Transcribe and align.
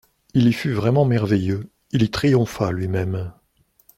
Il 0.33 0.47
y 0.47 0.51
fut 0.53 0.73
vraiment 0.73 1.05
merveilleux, 1.05 1.69
il 1.91 2.01
y 2.01 2.09
triompha 2.09 2.71
lui-même. 2.71 3.35